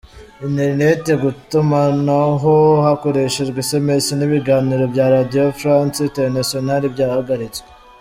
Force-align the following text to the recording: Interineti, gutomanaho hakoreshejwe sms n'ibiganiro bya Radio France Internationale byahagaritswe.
Interineti, 0.45 1.11
gutomanaho 1.23 2.55
hakoreshejwe 2.85 3.59
sms 3.69 4.05
n'ibiganiro 4.17 4.83
bya 4.93 5.05
Radio 5.15 5.43
France 5.59 5.97
Internationale 6.09 6.85
byahagaritswe. 6.95 7.67